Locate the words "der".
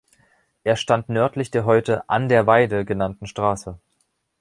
1.51-1.63, 2.27-2.47